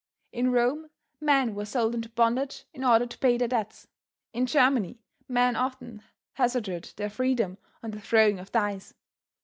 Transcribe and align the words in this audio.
In 0.31 0.51
Rome, 0.51 0.89
men 1.19 1.53
were 1.53 1.63
sold 1.63 1.93
into 1.93 2.09
bondage 2.09 2.65
in 2.73 2.83
order 2.83 3.05
to 3.05 3.17
pay 3.19 3.37
their 3.37 3.47
debts. 3.47 3.87
In 4.33 4.47
Germany, 4.47 4.99
men 5.27 5.55
often 5.55 6.01
hazarded 6.33 6.91
their 6.95 7.11
freedom 7.11 7.59
on 7.83 7.91
the 7.91 8.01
throwing 8.01 8.39
of 8.39 8.51
dice. 8.51 8.95